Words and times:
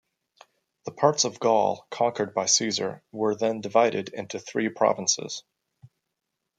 The 0.85 0.91
parts 0.93 1.25
of 1.25 1.39
Gaul 1.39 1.85
conquered 1.91 2.33
by 2.33 2.47
Caesar 2.47 3.03
were 3.11 3.35
then 3.35 3.61
divided 3.61 4.09
into 4.09 4.39
three 4.39 4.67
provinces. 4.67 5.43